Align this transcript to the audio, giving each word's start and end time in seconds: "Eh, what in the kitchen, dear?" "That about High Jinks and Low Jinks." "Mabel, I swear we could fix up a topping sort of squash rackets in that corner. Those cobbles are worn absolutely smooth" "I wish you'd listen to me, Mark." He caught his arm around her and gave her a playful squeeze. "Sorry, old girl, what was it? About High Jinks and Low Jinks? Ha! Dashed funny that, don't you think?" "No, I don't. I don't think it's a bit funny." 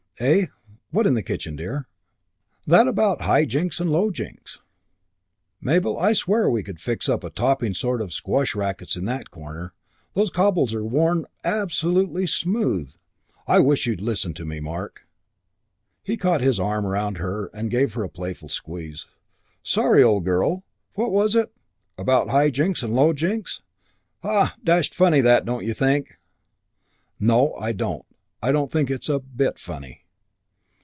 "Eh, 0.19 0.45
what 0.91 1.07
in 1.07 1.15
the 1.15 1.23
kitchen, 1.23 1.55
dear?" 1.55 1.87
"That 2.67 2.87
about 2.87 3.21
High 3.21 3.43
Jinks 3.43 3.79
and 3.79 3.89
Low 3.89 4.11
Jinks." 4.11 4.61
"Mabel, 5.59 5.97
I 5.97 6.13
swear 6.13 6.47
we 6.47 6.61
could 6.61 6.79
fix 6.79 7.09
up 7.09 7.23
a 7.23 7.31
topping 7.31 7.73
sort 7.73 8.03
of 8.03 8.13
squash 8.13 8.53
rackets 8.53 8.95
in 8.95 9.05
that 9.05 9.31
corner. 9.31 9.73
Those 10.13 10.29
cobbles 10.29 10.75
are 10.75 10.85
worn 10.85 11.25
absolutely 11.43 12.27
smooth" 12.27 12.93
"I 13.47 13.61
wish 13.61 13.87
you'd 13.87 13.99
listen 13.99 14.35
to 14.35 14.45
me, 14.45 14.59
Mark." 14.59 15.07
He 16.03 16.17
caught 16.17 16.41
his 16.41 16.59
arm 16.59 16.85
around 16.85 17.17
her 17.17 17.47
and 17.47 17.71
gave 17.71 17.95
her 17.95 18.03
a 18.03 18.07
playful 18.09 18.49
squeeze. 18.49 19.07
"Sorry, 19.63 20.03
old 20.03 20.23
girl, 20.23 20.63
what 20.93 21.11
was 21.11 21.35
it? 21.35 21.51
About 21.97 22.29
High 22.29 22.51
Jinks 22.51 22.83
and 22.83 22.93
Low 22.93 23.11
Jinks? 23.11 23.63
Ha! 24.21 24.55
Dashed 24.63 24.93
funny 24.93 25.21
that, 25.21 25.45
don't 25.45 25.65
you 25.65 25.73
think?" 25.73 26.19
"No, 27.19 27.55
I 27.55 27.71
don't. 27.71 28.05
I 28.39 28.51
don't 28.51 28.71
think 28.71 28.91
it's 28.91 29.09
a 29.09 29.17
bit 29.19 29.57
funny." 29.57 29.97